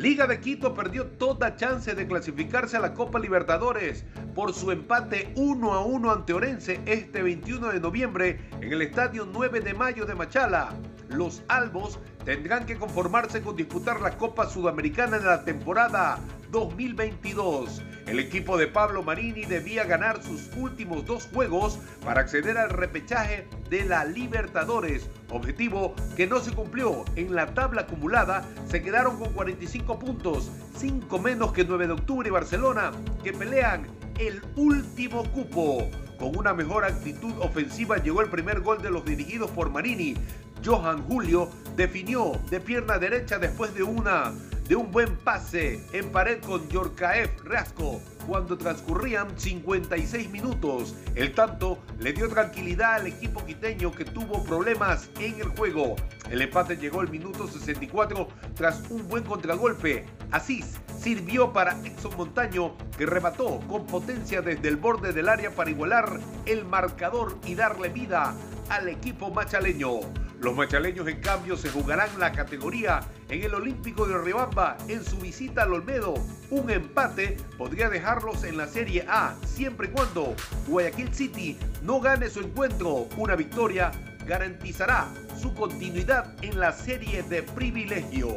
[0.00, 5.30] Liga de Quito perdió toda chance de clasificarse a la Copa Libertadores por su empate
[5.36, 10.06] 1 a 1 ante Orense este 21 de noviembre en el Estadio 9 de Mayo
[10.06, 10.70] de Machala.
[11.10, 16.18] Los albos tendrán que conformarse con disputar la Copa Sudamericana en la temporada
[16.50, 17.82] 2022.
[18.06, 23.46] El equipo de Pablo Marini debía ganar sus últimos dos juegos para acceder al repechaje
[23.68, 27.04] de la Libertadores, objetivo que no se cumplió.
[27.16, 32.28] En la tabla acumulada se quedaron con 45 puntos, 5 menos que 9 de octubre
[32.28, 32.92] y Barcelona,
[33.22, 33.86] que pelean
[34.18, 35.88] el último cupo.
[36.18, 40.14] Con una mejor actitud ofensiva llegó el primer gol de los dirigidos por Marini.
[40.62, 44.32] Johan Julio definió de pierna derecha después de una
[44.70, 50.94] de un buen pase en pared con Yorkaev Rasco cuando transcurrían 56 minutos.
[51.16, 55.96] El tanto le dio tranquilidad al equipo quiteño que tuvo problemas en el juego.
[56.30, 60.06] El empate llegó al minuto 64 tras un buen contragolpe.
[60.30, 65.70] Asís sirvió para Exxon Montaño que remató con potencia desde el borde del área para
[65.70, 68.36] igualar el marcador y darle vida
[68.68, 70.29] al equipo machaleño.
[70.40, 75.18] Los machaleños, en cambio, se jugarán la categoría en el Olímpico de Riobamba en su
[75.18, 76.14] visita al Olmedo.
[76.48, 80.34] Un empate podría dejarlos en la Serie A siempre y cuando
[80.66, 83.06] Guayaquil City no gane su encuentro.
[83.18, 83.92] Una victoria
[84.26, 88.34] garantizará su continuidad en la serie de privilegio.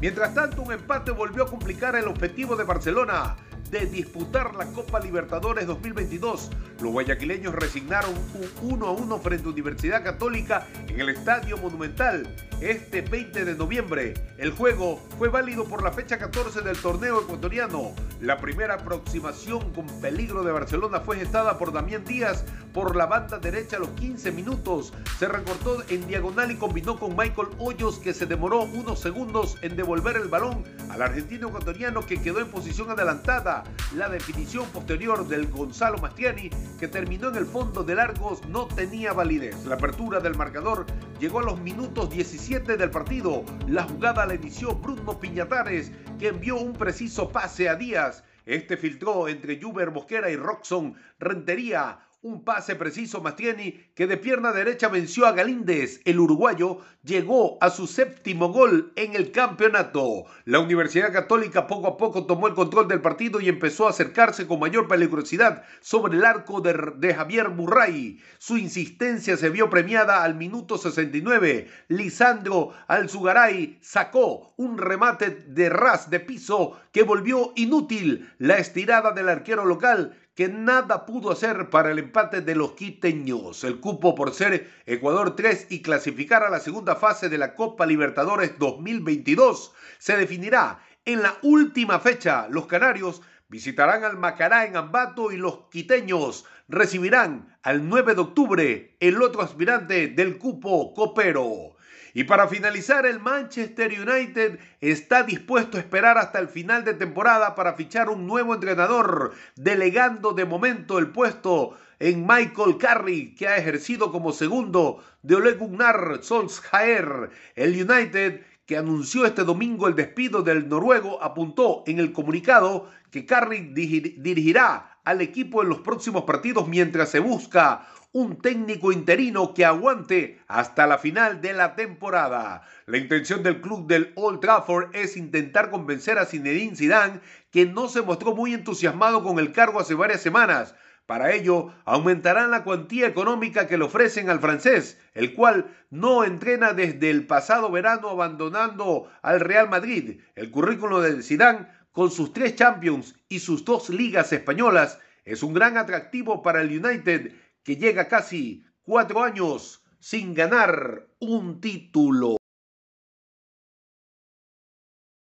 [0.00, 3.36] Mientras tanto, un empate volvió a complicar el objetivo de Barcelona
[3.70, 6.50] de disputar la Copa Libertadores 2022.
[6.80, 8.14] Los guayaquileños resignaron
[8.62, 13.54] un 1 a 1 frente a Universidad Católica en el Estadio Monumental este 20 de
[13.54, 14.14] noviembre.
[14.36, 17.92] El juego fue válido por la fecha 14 del torneo ecuatoriano.
[18.20, 23.38] La primera aproximación con peligro de Barcelona fue gestada por Damián Díaz por la banda
[23.38, 24.92] derecha a los 15 minutos.
[25.18, 29.76] Se recortó en diagonal y combinó con Michael Hoyos que se demoró unos segundos en
[29.76, 33.64] devolver el balón al argentino ecuatoriano que quedó en posición adelantada.
[33.96, 39.12] La definición posterior del Gonzalo Mastiani que terminó en el fondo de largos no tenía
[39.12, 39.64] validez.
[39.64, 40.86] La apertura del marcador
[41.18, 43.44] llegó a los minutos 17 del partido.
[43.66, 48.24] La jugada la inició Bruno Piñatares que envió un preciso pase a Díaz.
[48.46, 54.50] Este filtró entre Juber Mosquera y Roxon Rentería un pase preciso Mastieni que de pierna
[54.50, 56.00] derecha venció a Galíndez.
[56.04, 60.24] El uruguayo llegó a su séptimo gol en el campeonato.
[60.44, 64.48] La Universidad Católica poco a poco tomó el control del partido y empezó a acercarse
[64.48, 68.20] con mayor peligrosidad sobre el arco de, Javier Murray.
[68.38, 71.68] Su insistencia se vio premiada al minuto 69.
[71.86, 79.28] Lisandro Alzugaray sacó un remate de ras de piso que volvió inútil la estirada del
[79.28, 83.64] arquero local que nada pudo hacer para el empate de los quiteños.
[83.64, 87.84] El cupo por ser Ecuador 3 y clasificar a la segunda fase de la Copa
[87.86, 92.46] Libertadores 2022 se definirá en la última fecha.
[92.50, 98.96] Los canarios visitarán al Macará en Ambato y los quiteños recibirán al 9 de octubre
[99.00, 101.76] el otro aspirante del cupo copero.
[102.18, 107.54] Y para finalizar, el Manchester United está dispuesto a esperar hasta el final de temporada
[107.54, 113.56] para fichar un nuevo entrenador, delegando de momento el puesto en Michael Carrick, que ha
[113.56, 117.30] ejercido como segundo de Ole Gunnar Solskjaer.
[117.54, 123.26] El United que anunció este domingo el despido del noruego, apuntó en el comunicado que
[123.26, 129.64] Carrick dirigirá al equipo en los próximos partidos mientras se busca un técnico interino que
[129.64, 132.60] aguante hasta la final de la temporada.
[132.84, 137.20] La intención del club del Old Trafford es intentar convencer a Zinedine Zidane,
[137.50, 140.74] que no se mostró muy entusiasmado con el cargo hace varias semanas.
[141.06, 146.74] Para ello, aumentarán la cuantía económica que le ofrecen al francés, el cual no entrena
[146.74, 150.20] desde el pasado verano abandonando al Real Madrid.
[150.34, 151.66] El currículo de Zidane,
[151.98, 156.68] con sus tres Champions y sus dos ligas españolas, es un gran atractivo para el
[156.68, 157.32] United
[157.64, 162.37] que llega casi cuatro años sin ganar un título.